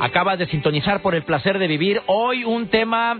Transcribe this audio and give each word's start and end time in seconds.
Acabas 0.00 0.38
de 0.38 0.46
sintonizar 0.46 1.00
por 1.00 1.14
el 1.14 1.22
placer 1.22 1.58
de 1.58 1.66
vivir 1.66 2.02
hoy 2.06 2.44
un 2.44 2.68
tema 2.68 3.18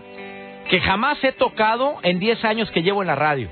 que 0.69 0.81
jamás 0.81 1.23
he 1.25 1.33
tocado 1.33 1.97
en 2.03 2.19
10 2.19 2.45
años 2.45 2.71
que 2.71 2.83
llevo 2.83 3.01
en 3.01 3.07
la 3.07 3.15
radio. 3.15 3.49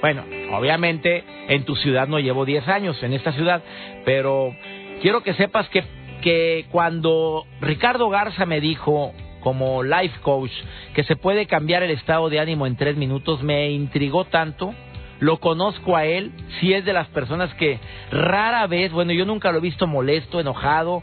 Bueno, 0.00 0.24
obviamente 0.52 1.24
en 1.48 1.64
tu 1.64 1.76
ciudad 1.76 2.08
no 2.08 2.18
llevo 2.18 2.44
10 2.44 2.66
años, 2.68 3.00
en 3.02 3.12
esta 3.12 3.32
ciudad, 3.32 3.62
pero 4.04 4.54
quiero 5.02 5.22
que 5.22 5.34
sepas 5.34 5.68
que, 5.68 5.84
que 6.20 6.66
cuando 6.70 7.46
Ricardo 7.60 8.08
Garza 8.08 8.44
me 8.44 8.60
dijo 8.60 9.12
como 9.40 9.84
life 9.84 10.18
coach 10.22 10.52
que 10.94 11.04
se 11.04 11.14
puede 11.14 11.46
cambiar 11.46 11.84
el 11.84 11.92
estado 11.92 12.28
de 12.28 12.40
ánimo 12.40 12.66
en 12.66 12.76
tres 12.76 12.96
minutos, 12.96 13.42
me 13.42 13.70
intrigó 13.70 14.24
tanto 14.24 14.74
lo 15.20 15.40
conozco 15.40 15.96
a 15.96 16.04
él, 16.04 16.32
si 16.60 16.72
es 16.72 16.84
de 16.84 16.92
las 16.92 17.08
personas 17.08 17.52
que 17.54 17.80
rara 18.10 18.66
vez, 18.66 18.92
bueno, 18.92 19.12
yo 19.12 19.24
nunca 19.24 19.50
lo 19.50 19.58
he 19.58 19.62
visto 19.62 19.86
molesto, 19.86 20.40
enojado, 20.40 21.02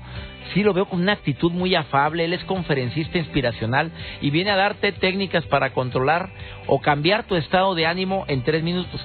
sí 0.53 0.63
lo 0.63 0.73
veo 0.73 0.85
con 0.85 1.01
una 1.01 1.13
actitud 1.13 1.51
muy 1.51 1.75
afable, 1.75 2.25
él 2.25 2.33
es 2.33 2.43
conferencista 2.45 3.17
inspiracional 3.17 3.91
y 4.21 4.29
viene 4.29 4.51
a 4.51 4.55
darte 4.55 4.91
técnicas 4.93 5.45
para 5.47 5.73
controlar 5.73 6.29
o 6.67 6.79
cambiar 6.81 7.27
tu 7.27 7.35
estado 7.35 7.75
de 7.75 7.85
ánimo 7.85 8.25
en 8.27 8.43
tres 8.43 8.63
minutos. 8.63 9.01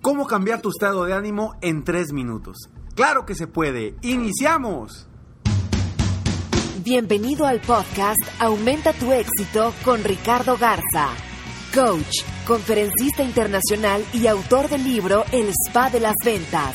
¿Cómo 0.00 0.26
cambiar 0.26 0.60
tu 0.60 0.70
estado 0.70 1.04
de 1.04 1.14
ánimo 1.14 1.54
en 1.62 1.84
tres 1.84 2.12
minutos? 2.12 2.56
Claro 2.96 3.24
que 3.24 3.34
se 3.34 3.46
puede. 3.46 3.94
¡Iniciamos! 4.02 5.08
Bienvenido 6.84 7.46
al 7.46 7.60
podcast 7.60 8.18
Aumenta 8.40 8.92
tu 8.92 9.12
éxito 9.12 9.72
con 9.84 10.02
Ricardo 10.02 10.56
Garza 10.58 11.10
coach, 11.72 12.22
conferencista 12.46 13.22
internacional 13.22 14.04
y 14.12 14.26
autor 14.26 14.68
del 14.68 14.84
libro 14.84 15.24
El 15.32 15.48
Spa 15.48 15.90
de 15.90 16.00
las 16.00 16.16
Ventas. 16.24 16.74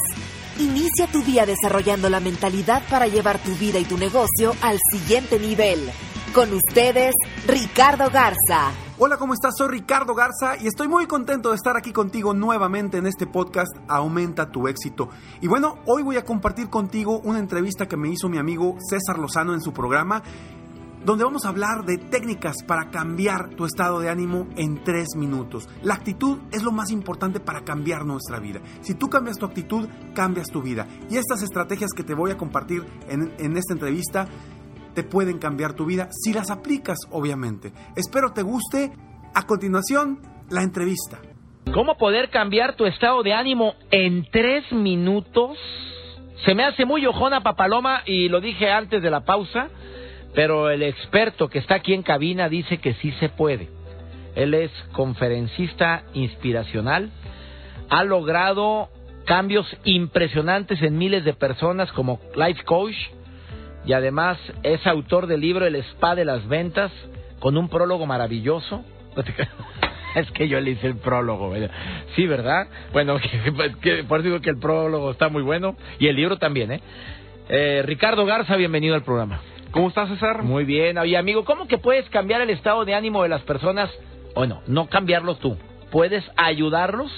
Inicia 0.60 1.08
tu 1.08 1.22
día 1.22 1.46
desarrollando 1.46 2.10
la 2.10 2.20
mentalidad 2.20 2.82
para 2.90 3.08
llevar 3.08 3.38
tu 3.40 3.52
vida 3.56 3.78
y 3.80 3.86
tu 3.86 3.98
negocio 3.98 4.54
al 4.62 4.80
siguiente 4.92 5.40
nivel. 5.40 5.80
Con 6.34 6.54
ustedes, 6.54 7.14
Ricardo 7.48 8.10
Garza. 8.10 8.72
Hola, 9.00 9.18
¿cómo 9.18 9.34
estás? 9.34 9.54
Soy 9.58 9.68
Ricardo 9.70 10.16
Garza 10.16 10.58
y 10.60 10.68
estoy 10.68 10.88
muy 10.88 11.06
contento 11.06 11.50
de 11.50 11.56
estar 11.56 11.78
aquí 11.78 11.92
contigo 11.92 12.34
nuevamente 12.34 12.98
en 12.98 13.06
este 13.06 13.28
podcast 13.28 13.76
Aumenta 13.88 14.50
tu 14.50 14.68
éxito. 14.68 15.10
Y 15.42 15.48
bueno, 15.48 15.78
hoy 15.86 16.02
voy 16.02 16.18
a 16.18 16.26
compartir 16.26 16.70
contigo 16.70 17.20
una 17.20 17.40
entrevista 17.40 17.88
que 17.88 17.98
me 17.98 18.10
hizo 18.10 18.28
mi 18.28 18.40
amigo 18.40 18.76
César 18.90 19.20
Lozano 19.20 19.54
en 19.54 19.62
su 19.62 19.72
programa 19.72 20.24
donde 21.06 21.24
vamos 21.24 21.46
a 21.46 21.50
hablar 21.50 21.86
de 21.86 21.98
técnicas 21.98 22.58
para 22.68 22.90
cambiar 22.90 23.56
tu 23.56 23.66
estado 23.66 24.00
de 24.00 24.10
ánimo 24.10 24.48
en 24.56 24.84
tres 24.84 25.08
minutos. 25.16 25.70
La 25.84 25.96
actitud 25.96 26.40
es 26.52 26.64
lo 26.64 26.72
más 26.72 26.92
importante 26.92 27.40
para 27.40 27.62
cambiar 27.62 28.06
nuestra 28.06 28.40
vida. 28.40 28.62
Si 28.82 28.96
tú 28.96 29.08
cambias 29.08 29.38
tu 29.38 29.46
actitud, 29.46 29.88
cambias 30.14 30.48
tu 30.48 30.62
vida. 30.62 30.88
Y 31.10 31.18
estas 31.18 31.44
estrategias 31.44 31.92
que 31.96 32.04
te 32.04 32.14
voy 32.14 32.32
a 32.32 32.38
compartir 32.38 32.84
en, 33.08 33.34
en 33.40 33.58
esta 33.58 33.74
entrevista 33.74 34.28
te 34.94 35.04
pueden 35.04 35.38
cambiar 35.38 35.74
tu 35.74 35.86
vida 35.86 36.10
si 36.12 36.34
las 36.34 36.50
aplicas, 36.50 36.98
obviamente. 37.12 37.72
Espero 37.96 38.34
te 38.34 38.42
guste. 38.42 38.92
A 39.36 39.46
continuación, 39.46 40.20
la 40.50 40.64
entrevista. 40.64 41.20
¿Cómo 41.72 41.98
poder 41.98 42.30
cambiar 42.32 42.76
tu 42.76 42.86
estado 42.86 43.22
de 43.22 43.34
ánimo 43.34 43.76
en 43.92 44.26
tres 44.32 44.72
minutos? 44.72 45.58
Se 46.46 46.56
me 46.56 46.64
hace 46.64 46.86
muy 46.86 47.06
ojona 47.06 47.42
papaloma 47.42 48.02
y 48.06 48.30
lo 48.30 48.42
dije 48.42 48.72
antes 48.72 49.04
de 49.04 49.12
la 49.12 49.22
pausa 49.22 49.70
pero 50.38 50.70
el 50.70 50.84
experto 50.84 51.50
que 51.50 51.58
está 51.58 51.74
aquí 51.74 51.96
en 51.96 52.04
cabina 52.04 52.48
dice 52.48 52.78
que 52.78 52.94
sí 52.94 53.12
se 53.14 53.28
puede. 53.28 53.70
Él 54.36 54.54
es 54.54 54.70
conferencista 54.92 56.04
inspiracional, 56.14 57.10
ha 57.90 58.04
logrado 58.04 58.90
cambios 59.26 59.66
impresionantes 59.84 60.80
en 60.84 60.96
miles 60.96 61.26
de 61.26 61.34
personas 61.34 61.92
como 61.92 62.20
life 62.36 62.64
coach 62.66 62.94
y 63.84 63.94
además 63.94 64.38
es 64.62 64.86
autor 64.86 65.26
del 65.26 65.42
libro 65.42 65.66
El 65.66 65.78
Spa 65.78 66.14
de 66.14 66.26
las 66.26 66.48
Ventas 66.48 66.92
con 67.40 67.58
un 67.58 67.68
prólogo 67.68 68.06
maravilloso. 68.06 68.86
es 70.16 70.30
que 70.34 70.48
yo 70.48 70.60
le 70.60 70.70
hice 70.70 70.86
el 70.86 70.98
prólogo, 70.98 71.52
Sí, 72.16 72.28
¿verdad? 72.28 72.68
Bueno, 72.94 73.18
por 74.08 74.20
eso 74.20 74.24
digo 74.24 74.40
que 74.40 74.52
el 74.52 74.60
prólogo 74.60 75.10
está 75.10 75.30
muy 75.30 75.42
bueno 75.42 75.76
y 75.98 76.06
el 76.06 76.16
libro 76.16 76.38
también, 76.38 76.74
¿eh? 76.74 76.82
eh 77.50 77.82
Ricardo 77.84 78.24
Garza, 78.28 78.56
bienvenido 78.56 78.94
al 78.94 79.02
programa. 79.02 79.42
¿Cómo 79.72 79.90
estás, 79.90 80.10
César? 80.10 80.44
Muy 80.44 80.64
bien. 80.64 80.98
Oye, 80.98 81.18
amigo, 81.18 81.44
¿cómo 81.44 81.68
que 81.68 81.78
puedes 81.78 82.10
cambiar 82.10 82.42
el 82.42 82.50
estado 82.50 82.86
de 82.86 82.96
ánimo 82.96 83.24
de 83.24 83.30
las 83.30 83.42
personas? 83.42 83.90
Bueno, 84.34 84.62
no 84.68 84.88
cambiarlos 84.88 85.40
tú. 85.40 85.58
Puedes 85.92 86.24
ayudarlos 86.38 87.12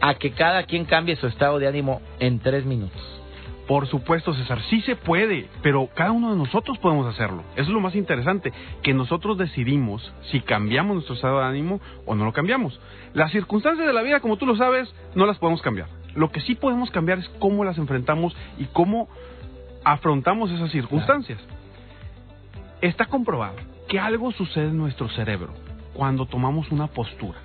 a 0.00 0.14
que 0.14 0.30
cada 0.30 0.62
quien 0.64 0.84
cambie 0.84 1.16
su 1.16 1.26
estado 1.26 1.58
de 1.58 1.66
ánimo 1.66 2.00
en 2.20 2.38
tres 2.38 2.64
minutos. 2.64 3.02
Por 3.66 3.86
supuesto, 3.86 4.32
César, 4.32 4.62
sí 4.70 4.80
se 4.82 4.96
puede, 4.96 5.48
pero 5.62 5.88
cada 5.94 6.12
uno 6.12 6.30
de 6.30 6.38
nosotros 6.38 6.78
podemos 6.78 7.06
hacerlo. 7.06 7.42
Eso 7.52 7.64
es 7.64 7.68
lo 7.68 7.80
más 7.80 7.94
interesante, 7.94 8.52
que 8.82 8.94
nosotros 8.94 9.36
decidimos 9.36 10.10
si 10.30 10.40
cambiamos 10.40 10.94
nuestro 10.94 11.16
estado 11.16 11.40
de 11.40 11.46
ánimo 11.46 11.80
o 12.06 12.14
no 12.14 12.24
lo 12.24 12.32
cambiamos. 12.32 12.80
Las 13.12 13.30
circunstancias 13.32 13.86
de 13.86 13.92
la 13.92 14.02
vida, 14.02 14.20
como 14.20 14.38
tú 14.38 14.46
lo 14.46 14.56
sabes, 14.56 14.94
no 15.14 15.26
las 15.26 15.38
podemos 15.38 15.60
cambiar. 15.60 15.88
Lo 16.14 16.30
que 16.30 16.40
sí 16.40 16.54
podemos 16.54 16.90
cambiar 16.90 17.18
es 17.18 17.28
cómo 17.40 17.64
las 17.64 17.76
enfrentamos 17.76 18.34
y 18.56 18.64
cómo 18.66 19.08
afrontamos 19.84 20.50
esas 20.50 20.70
circunstancias. 20.70 21.38
Está 22.80 23.06
comprobado 23.06 23.56
que 23.88 23.98
algo 23.98 24.30
sucede 24.32 24.68
en 24.68 24.78
nuestro 24.78 25.08
cerebro 25.08 25.52
cuando 25.94 26.26
tomamos 26.26 26.70
una 26.70 26.86
postura. 26.86 27.38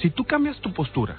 Si 0.00 0.10
tú 0.10 0.24
cambias 0.24 0.58
tu 0.60 0.72
postura, 0.72 1.16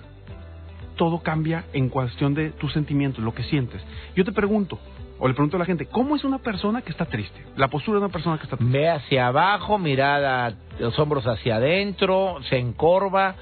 todo 0.96 1.20
cambia 1.20 1.66
en 1.74 1.90
cuestión 1.90 2.34
de 2.34 2.50
tus 2.52 2.74
sentimientos, 2.74 3.24
lo 3.24 3.36
que 3.36 3.44
sientes. 3.44 3.84
Yo 4.16 4.26
te 4.26 4.32
pregunto, 4.32 4.80
o 5.20 5.28
le 5.28 5.36
pregunto 5.36 5.58
a 5.58 5.60
la 5.60 5.66
gente, 5.66 5.86
¿cómo 5.86 6.16
es 6.16 6.24
una 6.24 6.40
persona 6.40 6.82
que 6.82 6.92
está 6.92 7.06
triste? 7.06 7.46
La 7.56 7.68
postura 7.68 8.00
de 8.00 8.06
una 8.06 8.12
persona 8.12 8.38
que 8.38 8.46
está 8.46 8.58
triste. 8.58 8.78
Ve 8.78 8.90
hacia 8.90 9.28
abajo, 9.28 9.78
mirada, 9.78 10.56
los 10.80 10.98
hombros 10.98 11.28
hacia 11.28 11.58
adentro, 11.58 12.38
se 12.50 12.58
encorva, 12.58 13.36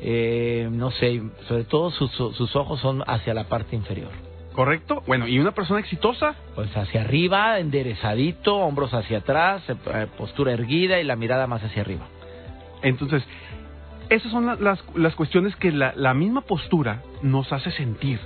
eh, 0.00 0.68
no 0.72 0.90
sé, 0.90 1.22
sobre 1.46 1.64
todo 1.64 1.90
sus, 1.92 2.10
sus 2.10 2.56
ojos 2.56 2.80
son 2.80 3.04
hacia 3.06 3.34
la 3.34 3.44
parte 3.44 3.76
inferior. 3.76 4.25
¿Correcto? 4.56 5.02
Bueno, 5.06 5.28
¿y 5.28 5.38
una 5.38 5.52
persona 5.52 5.80
exitosa? 5.80 6.34
Pues 6.54 6.74
hacia 6.74 7.02
arriba, 7.02 7.58
enderezadito, 7.58 8.56
hombros 8.56 8.94
hacia 8.94 9.18
atrás, 9.18 9.62
eh, 9.68 10.06
postura 10.16 10.52
erguida 10.52 10.98
y 10.98 11.04
la 11.04 11.14
mirada 11.14 11.46
más 11.46 11.62
hacia 11.62 11.82
arriba. 11.82 12.06
Entonces, 12.80 13.22
esas 14.08 14.32
son 14.32 14.46
las, 14.46 14.82
las 14.94 15.14
cuestiones 15.14 15.54
que 15.56 15.72
la, 15.72 15.92
la, 15.94 16.14
misma 16.14 16.40
postura 16.40 17.02
nos 17.20 17.52
hace 17.52 17.70
sentir, 17.72 18.18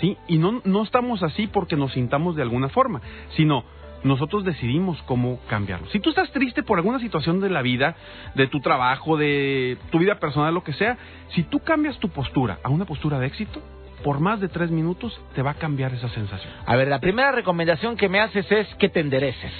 ¿sí? 0.00 0.16
Y 0.28 0.38
no, 0.38 0.62
no 0.64 0.84
estamos 0.84 1.24
así 1.24 1.48
porque 1.48 1.74
nos 1.74 1.92
sintamos 1.92 2.36
de 2.36 2.42
alguna 2.42 2.68
forma, 2.68 3.00
sino 3.36 3.64
nosotros 4.04 4.44
decidimos 4.44 5.02
cómo 5.06 5.40
cambiarlo. 5.48 5.88
Si 5.88 5.98
tú 5.98 6.10
estás 6.10 6.30
triste 6.30 6.62
por 6.62 6.78
alguna 6.78 7.00
situación 7.00 7.40
de 7.40 7.50
la 7.50 7.62
vida, 7.62 7.96
de 8.36 8.46
tu 8.46 8.60
trabajo, 8.60 9.16
de 9.16 9.76
tu 9.90 9.98
vida 9.98 10.20
personal, 10.20 10.54
lo 10.54 10.62
que 10.62 10.74
sea, 10.74 10.98
si 11.30 11.42
tú 11.42 11.58
cambias 11.58 11.98
tu 11.98 12.10
postura 12.10 12.60
a 12.62 12.68
una 12.68 12.84
postura 12.84 13.18
de 13.18 13.26
éxito, 13.26 13.60
por 14.04 14.20
más 14.20 14.38
de 14.38 14.48
tres 14.48 14.70
minutos 14.70 15.18
te 15.34 15.40
va 15.40 15.52
a 15.52 15.54
cambiar 15.54 15.94
esa 15.94 16.10
sensación. 16.10 16.52
A 16.66 16.76
ver, 16.76 16.88
la 16.88 17.00
primera 17.00 17.32
recomendación 17.32 17.96
que 17.96 18.10
me 18.10 18.20
haces 18.20 18.46
es 18.52 18.68
que 18.74 18.90
te 18.90 19.00
endereces. 19.00 19.50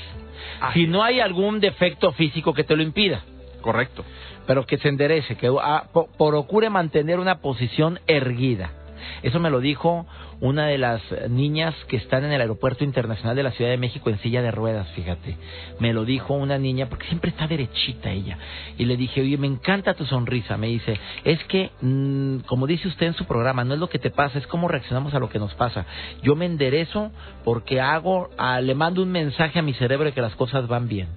si 0.75 0.87
no 0.87 1.03
hay 1.03 1.19
algún 1.19 1.59
defecto 1.59 2.13
físico 2.13 2.53
que 2.53 2.63
te 2.63 2.77
lo 2.77 2.83
impida. 2.83 3.23
Correcto. 3.63 4.05
Pero 4.47 4.67
que 4.67 4.77
se 4.77 4.89
enderece, 4.89 5.37
que 5.37 5.51
ah, 5.61 5.89
procure 6.19 6.69
mantener 6.69 7.19
una 7.19 7.39
posición 7.39 7.99
erguida. 8.07 8.71
Eso 9.23 9.41
me 9.41 9.51
lo 9.51 9.61
dijo 9.61 10.07
una 10.41 10.67
de 10.67 10.79
las 10.79 11.03
niñas 11.29 11.75
que 11.89 11.97
están 11.97 12.25
en 12.25 12.33
el 12.33 12.41
Aeropuerto 12.41 12.85
Internacional 12.85 13.37
de 13.37 13.43
la 13.43 13.53
Ciudad 13.53 13.71
de 13.71 13.79
México 13.79 14.11
en 14.11 14.19
silla 14.19 14.43
de 14.43 14.51
ruedas, 14.51 14.89
fíjate. 14.95 15.37
Me 15.81 15.93
lo 15.93 16.05
dijo 16.05 16.35
una 16.35 16.59
niña, 16.59 16.89
porque 16.89 17.07
siempre 17.07 17.31
está 17.31 17.47
derechita 17.47 18.11
ella. 18.11 18.39
Y 18.77 18.85
le 18.85 18.97
dije, 18.97 19.21
oye, 19.21 19.39
me 19.39 19.47
encanta 19.47 19.95
tu 19.95 20.05
sonrisa. 20.05 20.57
Me 20.57 20.69
dice, 20.69 20.99
es 21.25 21.43
que, 21.45 21.71
mm, 21.81 22.41
como 22.47 22.67
dice 22.67 22.89
usted 22.89 23.07
en 23.07 23.15
su 23.15 23.25
programa, 23.25 23.65
no 23.65 23.75
es 23.75 23.81
lo 23.81 23.89
que 23.89 23.99
te 23.99 24.11
pasa, 24.11 24.39
es 24.39 24.47
cómo 24.47 24.69
reaccionamos 24.69 25.15
a 25.15 25.19
lo 25.19 25.29
que 25.29 25.39
nos 25.39 25.55
pasa. 25.55 25.87
Yo 26.23 26.37
me 26.37 26.47
enderezo 26.47 27.11
porque 27.45 27.81
hago, 27.81 28.31
ah, 28.39 28.61
le 28.61 28.75
mando 28.75 29.03
un 29.03 29.11
mensaje 29.11 29.59
a 29.59 29.63
mi 29.63 29.75
cerebro 29.75 30.07
de 30.07 30.13
que 30.13 30.21
las 30.21 30.35
cosas 30.35 30.67
van 30.69 30.89
bien. 30.89 31.09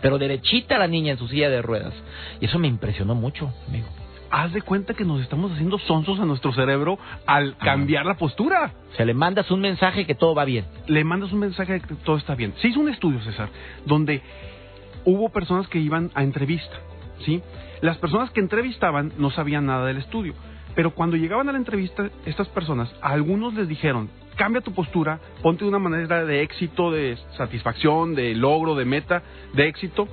Pero 0.00 0.18
derechita 0.18 0.78
la 0.78 0.88
niña 0.88 1.12
en 1.12 1.18
su 1.18 1.28
silla 1.28 1.48
de 1.48 1.62
ruedas. 1.62 1.94
Y 2.40 2.46
eso 2.46 2.58
me 2.58 2.66
impresionó 2.66 3.14
mucho, 3.14 3.52
amigo 3.68 4.01
haz 4.32 4.52
de 4.54 4.62
cuenta 4.62 4.94
que 4.94 5.04
nos 5.04 5.20
estamos 5.20 5.52
haciendo 5.52 5.78
sonsos 5.78 6.18
a 6.18 6.24
nuestro 6.24 6.52
cerebro 6.54 6.98
al 7.26 7.56
cambiar 7.58 8.06
la 8.06 8.14
postura. 8.14 8.72
O 8.92 8.96
sea, 8.96 9.04
le 9.04 9.12
mandas 9.12 9.50
un 9.50 9.60
mensaje 9.60 10.06
que 10.06 10.14
todo 10.14 10.34
va 10.34 10.46
bien. 10.46 10.64
Le 10.86 11.04
mandas 11.04 11.32
un 11.32 11.38
mensaje 11.38 11.80
que 11.80 11.94
todo 11.96 12.16
está 12.16 12.34
bien. 12.34 12.54
Se 12.62 12.68
hizo 12.68 12.80
un 12.80 12.88
estudio, 12.88 13.20
César, 13.20 13.50
donde 13.84 14.22
hubo 15.04 15.28
personas 15.28 15.68
que 15.68 15.78
iban 15.78 16.10
a 16.14 16.22
entrevista, 16.22 16.80
¿sí? 17.24 17.42
Las 17.82 17.98
personas 17.98 18.30
que 18.30 18.40
entrevistaban 18.40 19.12
no 19.18 19.30
sabían 19.30 19.66
nada 19.66 19.86
del 19.86 19.98
estudio, 19.98 20.34
pero 20.74 20.92
cuando 20.92 21.16
llegaban 21.16 21.48
a 21.50 21.52
la 21.52 21.58
entrevista, 21.58 22.08
estas 22.24 22.48
personas, 22.48 22.94
a 23.02 23.10
algunos 23.10 23.52
les 23.52 23.68
dijeron, 23.68 24.08
cambia 24.36 24.62
tu 24.62 24.72
postura, 24.72 25.20
ponte 25.42 25.64
de 25.64 25.68
una 25.68 25.78
manera 25.78 26.24
de 26.24 26.40
éxito, 26.40 26.90
de 26.90 27.18
satisfacción, 27.36 28.14
de 28.14 28.34
logro, 28.34 28.76
de 28.76 28.86
meta, 28.86 29.22
de 29.52 29.68
éxito, 29.68 30.08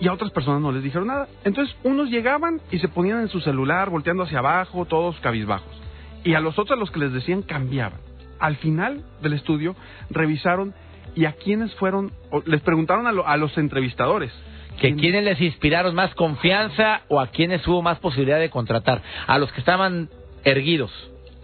y 0.00 0.08
a 0.08 0.12
otras 0.12 0.30
personas 0.30 0.62
no 0.62 0.72
les 0.72 0.82
dijeron 0.82 1.08
nada. 1.08 1.28
Entonces 1.44 1.76
unos 1.84 2.10
llegaban 2.10 2.60
y 2.70 2.78
se 2.78 2.88
ponían 2.88 3.20
en 3.20 3.28
su 3.28 3.40
celular 3.40 3.90
volteando 3.90 4.22
hacia 4.22 4.38
abajo, 4.38 4.86
todos 4.86 5.18
cabizbajos. 5.20 5.80
Y 6.24 6.34
a 6.34 6.40
los 6.40 6.58
otros 6.58 6.78
los 6.78 6.90
que 6.90 7.00
les 7.00 7.12
decían 7.12 7.42
cambiaban. 7.42 8.00
Al 8.38 8.56
final 8.56 9.04
del 9.20 9.34
estudio 9.34 9.76
revisaron 10.08 10.74
y 11.14 11.26
a 11.26 11.32
quiénes 11.32 11.74
fueron, 11.74 12.12
les 12.46 12.62
preguntaron 12.62 13.06
a, 13.06 13.36
los 13.36 13.58
entrevistadores. 13.58 14.32
Que 14.80 14.94
quiénes 14.94 15.24
les 15.24 15.40
inspiraron 15.40 15.94
más 15.94 16.14
confianza 16.14 17.02
o 17.08 17.20
a 17.20 17.26
quiénes 17.26 17.66
hubo 17.68 17.82
más 17.82 17.98
posibilidad 17.98 18.38
de 18.38 18.48
contratar. 18.48 19.02
A 19.26 19.38
los 19.38 19.52
que 19.52 19.60
estaban 19.60 20.08
erguidos. 20.44 20.90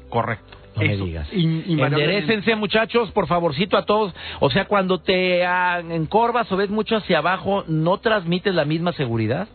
Correcto. 0.08 0.56
No 0.76 0.82
me 0.82 0.96
digas. 0.96 1.28
Enderecense, 1.32 2.54
muchachos, 2.54 3.10
por 3.12 3.26
favorcito 3.26 3.76
a 3.76 3.84
todos. 3.84 4.14
O 4.40 4.50
sea, 4.50 4.66
cuando 4.66 4.98
te 5.00 5.42
encorvas 5.42 6.50
o 6.52 6.56
ves 6.56 6.70
mucho 6.70 6.96
hacia 6.96 7.18
abajo, 7.18 7.64
¿no 7.66 7.98
transmites 7.98 8.54
la 8.54 8.64
misma 8.64 8.92
seguridad? 8.92 9.48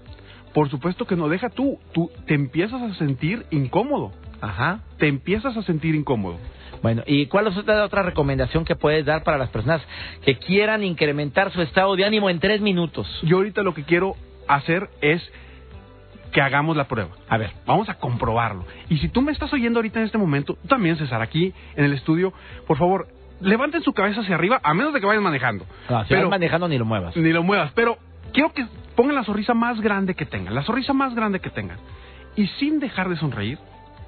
Por 0.54 0.70
supuesto 0.70 1.06
que 1.06 1.16
no. 1.16 1.30
Deja 1.30 1.50
tú. 1.50 1.80
Tú 1.94 2.12
te 2.26 2.34
empiezas 2.34 2.82
a 2.82 2.94
sentir 2.96 3.46
incómodo. 3.52 4.12
Ajá. 4.42 4.82
Te 4.98 5.08
empiezas 5.08 5.56
a 5.56 5.62
sentir 5.62 5.96
incómodo. 5.96 6.38
Bueno, 6.82 7.04
¿y 7.06 7.28
cuál 7.28 7.48
es 7.48 7.56
otra, 7.58 7.86
otra 7.86 8.02
recomendación 8.02 8.66
que 8.66 8.76
puedes 8.76 9.06
dar 9.06 9.24
para 9.24 9.38
las 9.38 9.50
personas 9.50 9.82
que 10.26 10.38
quieran 10.38 10.84
incrementar 10.84 11.52
su 11.52 11.62
estado 11.62 11.96
de 11.96 12.06
ánimo 12.06 12.30
en 12.30 12.40
tres 12.40 12.60
minutos? 12.60 13.08
Yo 13.24 13.38
ahorita 13.38 13.62
lo 13.62 13.76
que 13.76 13.84
quiero 13.84 14.16
hacer 14.48 14.90
es 15.02 15.22
que 16.32 16.42
hagamos 16.42 16.76
la 16.78 16.86
prueba. 16.86 17.12
A 17.30 17.38
ver, 17.38 17.52
vamos 17.66 17.90
a 17.90 17.96
comprobarlo. 17.96 18.66
Y 18.90 18.98
si 18.98 19.10
tú 19.10 19.22
me 19.22 19.32
estás 19.32 19.52
oyendo 19.54 19.80
ahorita 19.80 20.00
en 20.00 20.06
este 20.06 20.18
momento, 20.18 20.56
tú 20.56 20.68
también, 20.68 20.98
César, 20.98 21.22
aquí 21.22 21.54
en 21.76 21.86
el 21.86 21.94
estudio, 21.94 22.34
por 22.66 22.78
favor, 22.78 23.08
levanten 23.42 23.84
su 23.84 23.94
cabeza 23.94 24.22
hacia 24.22 24.36
arriba, 24.36 24.60
a 24.64 24.74
menos 24.74 24.94
de 24.94 25.00
que 25.00 25.06
vayan 25.06 25.24
manejando. 25.24 25.66
No, 25.90 26.04
si 26.04 26.10
pero, 26.10 26.30
manejando 26.30 26.68
ni 26.68 26.78
lo 26.78 26.86
muevas. 26.86 27.16
Ni 27.16 27.32
lo 27.32 27.44
muevas, 27.44 27.72
pero 27.74 27.98
quiero 28.34 28.54
que 28.54 28.66
pongan 28.96 29.16
la 29.16 29.24
sonrisa 29.24 29.54
más 29.54 29.82
grande 29.82 30.16
que 30.16 30.26
tengan, 30.26 30.56
la 30.56 30.64
sonrisa 30.64 30.94
más 30.94 31.14
grande 31.14 31.40
que 31.40 31.50
tengan. 31.50 31.78
Y 32.36 32.48
sin 32.48 32.80
dejar 32.80 33.10
de 33.10 33.18
sonreír, 33.18 33.60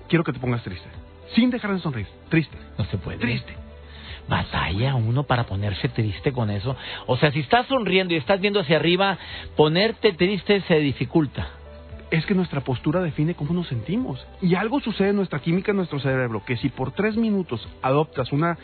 quiero 0.08 0.24
que 0.24 0.32
te 0.32 0.40
pongas 0.40 0.64
triste. 0.64 0.88
Sin 1.36 1.50
dejar 1.50 1.74
de 1.74 1.80
sonreír, 1.80 2.08
triste. 2.30 2.58
No 2.78 2.86
se 2.86 2.98
puede. 2.98 3.18
Triste. 3.18 3.54
Batalla 4.30 4.96
uno 4.96 5.24
para 5.24 5.44
ponerse 5.44 5.90
triste 5.90 6.32
con 6.32 6.50
eso. 6.50 6.78
O 7.08 7.18
sea, 7.18 7.32
si 7.32 7.42
estás 7.42 7.68
sonriendo 7.68 8.14
y 8.14 8.18
estás 8.18 8.40
viendo 8.40 8.62
hacia 8.62 8.78
arriba, 8.78 9.18
ponerte 9.58 10.14
triste 10.14 10.62
se 10.62 10.80
dificulta 10.80 11.46
es 12.14 12.28
que 12.28 12.36
nuestra 12.36 12.62
postura 12.62 13.02
define 13.02 13.34
cómo 13.34 13.56
nos 13.56 13.68
sentimos. 13.68 14.24
Y 14.40 14.54
algo 14.54 14.80
sucede 14.80 15.10
en 15.10 15.16
nuestra 15.16 15.40
química, 15.40 15.72
en 15.72 15.78
nuestro 15.78 16.00
cerebro, 16.00 16.44
que 16.46 16.58
si 16.58 16.70
por 16.70 16.92
tres 16.92 17.18
minutos 17.18 17.68
adoptas 17.82 18.32
una 18.32 18.56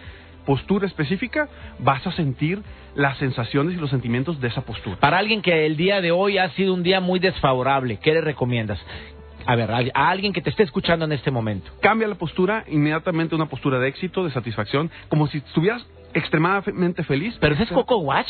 postura 0.45 0.85
específica, 0.85 1.49
vas 1.79 2.05
a 2.05 2.11
sentir 2.11 2.61
las 2.93 3.17
sensaciones 3.17 3.73
y 3.75 3.77
los 3.77 3.89
sentimientos 3.89 4.39
de 4.39 4.49
esa 4.49 4.61
postura. 4.61 4.97
Para 4.99 5.17
alguien 5.17 5.41
que 5.41 5.65
el 5.65 5.77
día 5.77 5.99
de 5.99 6.11
hoy 6.11 6.37
ha 6.37 6.51
sido 6.51 6.75
un 6.75 6.83
día 6.83 6.99
muy 6.99 7.19
desfavorable, 7.19 7.97
¿qué 7.97 8.13
le 8.13 8.21
recomiendas? 8.21 8.79
A 9.47 9.55
ver, 9.55 9.71
a 9.71 10.09
alguien 10.09 10.31
que 10.31 10.41
te 10.41 10.51
esté 10.51 10.61
escuchando 10.61 11.05
en 11.05 11.11
este 11.11 11.31
momento. 11.31 11.71
Cambia 11.81 12.07
la 12.07 12.15
postura 12.15 12.65
inmediatamente 12.67 13.33
una 13.33 13.47
postura 13.47 13.79
de 13.79 13.87
éxito, 13.87 14.23
de 14.23 14.29
satisfacción, 14.29 14.91
como 15.07 15.25
si 15.25 15.39
estuvieras 15.39 15.83
extremadamente 16.13 17.03
feliz. 17.03 17.35
¿Pero 17.39 17.55
ese 17.55 17.63
es 17.63 17.69
Coco 17.71 17.97
Watch? 17.97 18.29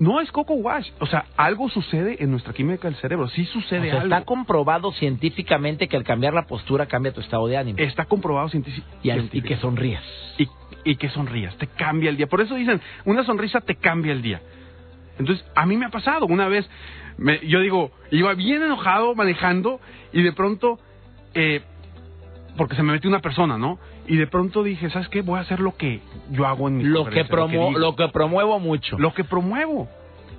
No 0.00 0.18
es 0.20 0.32
Coco 0.32 0.54
Wash. 0.54 0.88
O 0.98 1.06
sea, 1.06 1.26
algo 1.36 1.68
sucede 1.68 2.16
en 2.24 2.30
nuestra 2.30 2.54
química 2.54 2.88
del 2.88 2.96
cerebro. 2.96 3.28
Sí 3.28 3.44
sucede 3.44 3.92
algo. 3.92 4.04
Está 4.04 4.24
comprobado 4.24 4.92
científicamente 4.92 5.88
que 5.88 5.96
al 5.96 6.04
cambiar 6.04 6.32
la 6.32 6.46
postura 6.46 6.86
cambia 6.86 7.12
tu 7.12 7.20
estado 7.20 7.46
de 7.46 7.58
ánimo. 7.58 7.78
Está 7.78 8.06
comprobado 8.06 8.48
científicamente. 8.48 9.36
Y, 9.36 9.42
que 9.42 9.58
sonrías. 9.58 10.02
Y, 10.38 10.48
y 10.84 10.96
que 10.96 11.10
sonrías. 11.10 11.54
Te 11.58 11.66
cambia 11.66 12.08
el 12.08 12.16
día. 12.16 12.26
Por 12.28 12.40
eso 12.40 12.54
dicen, 12.54 12.80
una 13.04 13.24
sonrisa 13.24 13.60
te 13.60 13.76
cambia 13.76 14.12
el 14.12 14.22
día. 14.22 14.40
Entonces, 15.18 15.44
a 15.54 15.66
mí 15.66 15.76
me 15.76 15.84
ha 15.84 15.90
pasado. 15.90 16.24
Una 16.24 16.48
vez, 16.48 16.66
me, 17.18 17.38
yo 17.46 17.60
digo, 17.60 17.92
iba 18.10 18.32
bien 18.32 18.62
enojado 18.62 19.14
manejando 19.14 19.80
y 20.14 20.22
de 20.22 20.32
pronto, 20.32 20.78
eh, 21.34 21.60
porque 22.60 22.76
se 22.76 22.82
me 22.82 22.92
metió 22.92 23.08
una 23.08 23.20
persona, 23.20 23.56
¿no? 23.56 23.78
y 24.06 24.18
de 24.18 24.26
pronto 24.26 24.62
dije, 24.62 24.90
¿sabes 24.90 25.08
qué? 25.08 25.22
Voy 25.22 25.38
a 25.38 25.40
hacer 25.40 25.60
lo 25.60 25.78
que 25.78 26.00
yo 26.30 26.46
hago 26.46 26.68
en 26.68 26.76
mi 26.76 26.84
lo 26.84 27.06
que 27.06 27.24
promuevo 27.24 27.78
lo 27.78 27.96
que 27.96 28.08
promuevo 28.08 28.60
mucho. 28.60 28.98
Lo 28.98 29.14
que 29.14 29.24
promuevo. 29.24 29.88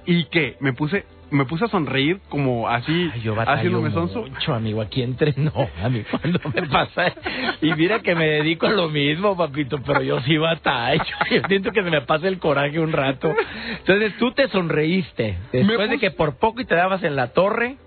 Y 0.06 0.26
que 0.26 0.56
me 0.60 0.72
puse 0.74 1.04
me 1.32 1.46
puse 1.46 1.66
a 1.66 1.68
sonreír 1.70 2.20
como 2.30 2.70
así 2.70 3.10
Ay, 3.12 3.22
yo 3.22 3.34
haciéndome 3.42 3.90
sonso. 3.90 4.22
mucho, 4.22 4.54
amigo, 4.54 4.84
aquí 4.84 5.02
entrenó 5.02 5.52
a 5.84 5.90
mí 5.90 6.04
cuando 6.12 6.40
me 6.54 6.62
pasa. 6.68 7.12
Y 7.60 7.74
mira 7.74 8.02
que 8.02 8.14
me 8.14 8.28
dedico 8.28 8.68
a 8.68 8.72
lo 8.72 8.90
mismo, 8.90 9.36
papito, 9.36 9.80
pero 9.84 10.04
yo 10.04 10.22
sí 10.22 10.38
batallo. 10.38 11.04
Yo 11.32 11.42
siento 11.48 11.72
que 11.72 11.84
se 11.84 11.90
me 11.90 12.02
pasa 12.02 12.28
el 12.28 12.38
coraje 12.38 12.80
un 12.80 12.92
rato. 12.92 13.34
Entonces 13.80 14.16
tú 14.20 14.32
te 14.34 14.48
sonreíste. 14.50 15.40
Después 15.52 15.90
de 15.90 15.98
que 15.98 16.12
por 16.12 16.38
poco 16.38 16.62
y 16.62 16.66
te 16.66 16.76
dabas 16.76 17.02
en 17.02 17.16
la 17.16 17.30
torre, 17.30 17.78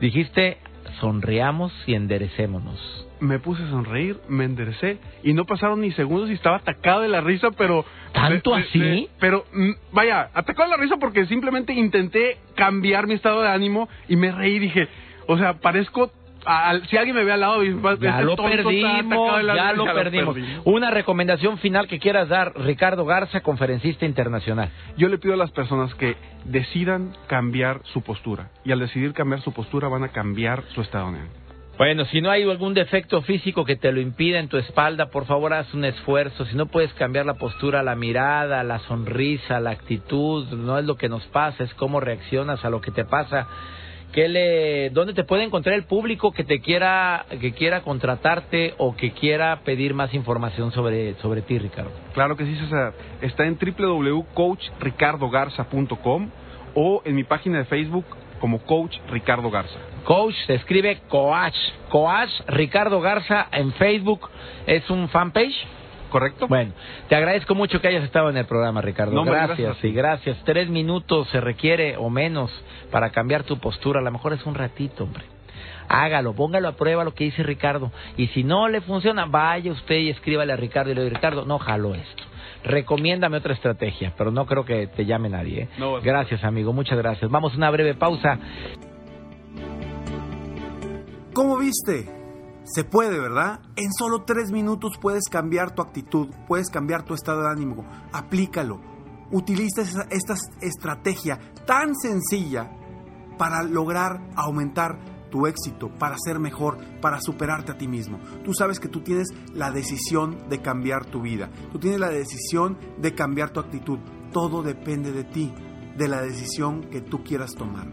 dijiste, 0.00 0.56
sonreamos 0.98 1.72
y 1.86 1.94
enderecémonos 1.94 3.05
me 3.20 3.38
puse 3.38 3.62
a 3.62 3.70
sonreír, 3.70 4.18
me 4.28 4.44
enderecé 4.44 4.98
y 5.22 5.32
no 5.32 5.44
pasaron 5.44 5.80
ni 5.80 5.92
segundos 5.92 6.30
y 6.30 6.34
estaba 6.34 6.56
atacado 6.56 7.02
de 7.02 7.08
la 7.08 7.20
risa, 7.20 7.50
pero... 7.52 7.84
¿Tanto 8.12 8.54
así? 8.54 9.08
pero 9.20 9.44
mm, 9.52 9.70
vaya, 9.92 10.30
atacado 10.32 10.70
de 10.70 10.76
la 10.76 10.82
risa 10.82 10.96
porque 10.98 11.26
simplemente 11.26 11.74
intenté 11.74 12.38
cambiar 12.54 13.06
mi 13.06 13.14
estado 13.14 13.42
de 13.42 13.48
ánimo 13.48 13.88
y 14.08 14.16
me 14.16 14.32
reí 14.32 14.54
y 14.54 14.58
dije, 14.58 14.88
o 15.26 15.36
sea, 15.36 15.54
parezco... 15.54 16.10
si 16.88 16.96
alguien 16.96 17.14
me 17.14 17.24
ve 17.24 17.32
al 17.32 17.40
lado 17.40 17.62
ya 17.62 18.20
lo 18.22 18.36
perdimos, 18.36 19.42
ya, 19.54 19.72
lo, 19.72 19.84
perdimos. 19.84 20.36
Una 20.64 20.90
recomendación 20.90 21.58
final 21.58 21.88
que 21.88 21.98
quieras 21.98 22.28
dar, 22.28 22.52
Ricardo 22.58 23.04
Garza, 23.04 23.40
conferencista 23.42 24.06
internacional. 24.06 24.70
Yo 24.96 25.08
le 25.08 25.18
pido 25.18 25.34
a 25.34 25.36
las 25.36 25.50
personas 25.50 25.94
que 25.96 26.16
decidan 26.44 27.12
cambiar 27.26 27.80
su 27.92 28.02
postura 28.02 28.50
y 28.64 28.72
al 28.72 28.78
decidir 28.78 29.12
cambiar 29.12 29.42
su 29.42 29.52
postura 29.52 29.88
van 29.88 30.04
a 30.04 30.08
cambiar 30.08 30.62
su 30.74 30.80
estado 30.80 31.10
de 31.12 31.18
ánimo. 31.18 31.45
Bueno, 31.78 32.04
si 32.06 32.22
no 32.22 32.30
hay 32.30 32.42
algún 32.42 32.72
defecto 32.72 33.20
físico 33.20 33.66
que 33.66 33.76
te 33.76 33.92
lo 33.92 34.00
impida 34.00 34.38
en 34.38 34.48
tu 34.48 34.56
espalda, 34.56 35.10
por 35.10 35.26
favor 35.26 35.52
haz 35.52 35.74
un 35.74 35.84
esfuerzo. 35.84 36.46
Si 36.46 36.56
no 36.56 36.64
puedes 36.66 36.90
cambiar 36.94 37.26
la 37.26 37.34
postura, 37.34 37.82
la 37.82 37.94
mirada, 37.94 38.64
la 38.64 38.78
sonrisa, 38.80 39.60
la 39.60 39.72
actitud, 39.72 40.46
no 40.54 40.78
es 40.78 40.86
lo 40.86 40.96
que 40.96 41.10
nos 41.10 41.22
pasa, 41.26 41.64
es 41.64 41.74
cómo 41.74 42.00
reaccionas 42.00 42.64
a 42.64 42.70
lo 42.70 42.80
que 42.80 42.92
te 42.92 43.04
pasa. 43.04 43.46
¿Qué 44.12 44.26
le, 44.26 44.88
¿Dónde 44.90 45.12
te 45.12 45.24
puede 45.24 45.42
encontrar 45.42 45.74
el 45.74 45.84
público 45.84 46.32
que 46.32 46.44
te 46.44 46.60
quiera, 46.60 47.26
que 47.42 47.52
quiera 47.52 47.82
contratarte 47.82 48.72
o 48.78 48.96
que 48.96 49.10
quiera 49.10 49.60
pedir 49.62 49.92
más 49.92 50.14
información 50.14 50.72
sobre, 50.72 51.16
sobre 51.16 51.42
ti, 51.42 51.58
Ricardo? 51.58 51.90
Claro 52.14 52.38
que 52.38 52.46
sí, 52.46 52.56
César. 52.56 52.94
Está 53.20 53.44
en 53.44 53.58
www.coachricardogarza.com 53.58 56.30
o 56.74 57.02
en 57.04 57.14
mi 57.14 57.24
página 57.24 57.58
de 57.58 57.66
Facebook 57.66 58.06
como 58.40 58.60
Coach 58.60 58.96
Ricardo 59.10 59.50
Garza. 59.50 59.78
Coach 60.04 60.34
se 60.46 60.54
escribe 60.54 61.00
Coach. 61.08 61.54
Coach 61.88 62.30
Ricardo 62.48 63.00
Garza 63.00 63.48
en 63.52 63.72
Facebook. 63.72 64.28
¿Es 64.66 64.88
un 64.90 65.08
fanpage? 65.08 65.54
¿Correcto? 66.10 66.46
Bueno, 66.46 66.72
te 67.08 67.16
agradezco 67.16 67.54
mucho 67.54 67.80
que 67.80 67.88
hayas 67.88 68.04
estado 68.04 68.30
en 68.30 68.36
el 68.36 68.46
programa, 68.46 68.80
Ricardo. 68.80 69.22
gracias, 69.24 69.82
y 69.82 69.92
gracias. 69.92 70.38
Tres 70.44 70.68
minutos 70.68 71.28
se 71.30 71.40
requiere 71.40 71.96
o 71.96 72.10
menos 72.10 72.50
para 72.90 73.10
cambiar 73.10 73.42
tu 73.42 73.58
postura. 73.58 74.00
A 74.00 74.02
lo 74.02 74.12
mejor 74.12 74.32
es 74.32 74.46
un 74.46 74.54
ratito, 74.54 75.04
hombre. 75.04 75.24
Hágalo, 75.88 76.34
póngalo 76.34 76.68
a 76.68 76.72
prueba 76.72 77.04
lo 77.04 77.14
que 77.14 77.24
dice 77.24 77.42
Ricardo. 77.42 77.92
Y 78.16 78.28
si 78.28 78.44
no 78.44 78.68
le 78.68 78.80
funciona, 78.80 79.26
vaya 79.26 79.72
usted 79.72 79.96
y 79.96 80.10
escríbale 80.10 80.52
a 80.52 80.56
Ricardo 80.56 80.90
y 80.90 80.94
le 80.94 81.04
diga, 81.04 81.16
Ricardo, 81.16 81.44
no 81.44 81.58
jalo 81.58 81.94
esto 81.94 82.22
recomiéndame 82.66 83.38
otra 83.38 83.54
estrategia, 83.54 84.12
pero 84.18 84.30
no 84.30 84.44
creo 84.46 84.64
que 84.64 84.88
te 84.88 85.06
llame 85.06 85.28
nadie. 85.28 85.62
¿eh? 85.62 85.68
gracias, 86.02 86.44
amigo, 86.44 86.72
muchas 86.72 86.98
gracias. 86.98 87.30
Vamos 87.30 87.54
a 87.54 87.56
una 87.56 87.70
breve 87.70 87.94
pausa. 87.94 88.38
¿Cómo 91.32 91.58
viste? 91.58 92.10
Se 92.64 92.82
puede, 92.82 93.20
¿verdad? 93.20 93.60
En 93.76 93.92
solo 93.92 94.24
tres 94.24 94.50
minutos 94.50 94.98
puedes 95.00 95.28
cambiar 95.28 95.74
tu 95.74 95.82
actitud, 95.82 96.28
puedes 96.48 96.68
cambiar 96.68 97.04
tu 97.04 97.14
estado 97.14 97.42
de 97.42 97.50
ánimo. 97.50 97.86
Aplícalo. 98.12 98.80
Utiliza 99.30 99.82
esta 100.10 100.34
estrategia 100.60 101.38
tan 101.66 101.94
sencilla 101.94 102.70
para 103.38 103.62
lograr 103.62 104.20
aumentar 104.34 104.98
tu 105.30 105.46
éxito, 105.46 105.90
para 105.98 106.16
ser 106.18 106.38
mejor, 106.38 106.78
para 107.00 107.20
superarte 107.20 107.72
a 107.72 107.78
ti 107.78 107.88
mismo. 107.88 108.18
Tú 108.44 108.52
sabes 108.54 108.80
que 108.80 108.88
tú 108.88 109.00
tienes 109.00 109.28
la 109.54 109.70
decisión 109.70 110.48
de 110.48 110.60
cambiar 110.60 111.06
tu 111.06 111.22
vida. 111.22 111.50
Tú 111.72 111.78
tienes 111.78 112.00
la 112.00 112.08
decisión 112.08 112.78
de 112.98 113.14
cambiar 113.14 113.50
tu 113.50 113.60
actitud. 113.60 113.98
Todo 114.32 114.62
depende 114.62 115.12
de 115.12 115.24
ti, 115.24 115.52
de 115.96 116.08
la 116.08 116.22
decisión 116.22 116.82
que 116.90 117.00
tú 117.00 117.24
quieras 117.24 117.54
tomar. 117.54 117.88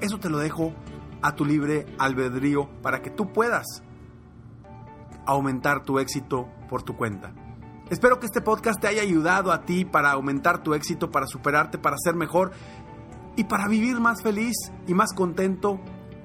Eso 0.00 0.18
te 0.18 0.30
lo 0.30 0.38
dejo 0.38 0.74
a 1.22 1.34
tu 1.34 1.44
libre 1.44 1.86
albedrío 1.98 2.68
para 2.82 3.02
que 3.02 3.10
tú 3.10 3.32
puedas 3.32 3.82
aumentar 5.26 5.82
tu 5.82 5.98
éxito 5.98 6.48
por 6.68 6.82
tu 6.82 6.96
cuenta. 6.96 7.32
Espero 7.90 8.18
que 8.18 8.26
este 8.26 8.40
podcast 8.40 8.80
te 8.80 8.88
haya 8.88 9.02
ayudado 9.02 9.52
a 9.52 9.64
ti 9.64 9.84
para 9.84 10.10
aumentar 10.10 10.62
tu 10.62 10.74
éxito, 10.74 11.10
para 11.10 11.26
superarte, 11.26 11.78
para 11.78 11.96
ser 11.98 12.14
mejor 12.14 12.50
y 13.36 13.44
para 13.44 13.68
vivir 13.68 14.00
más 14.00 14.22
feliz 14.22 14.56
y 14.88 14.94
más 14.94 15.12
contento 15.14 15.80